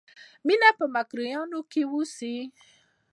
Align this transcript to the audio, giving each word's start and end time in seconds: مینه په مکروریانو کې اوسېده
مینه 0.45 0.69
په 0.79 0.85
مکروریانو 0.95 1.59
کې 1.71 1.81
اوسېده 1.93 2.45